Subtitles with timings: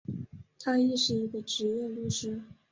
[0.57, 2.41] 他亦是一个执业律师。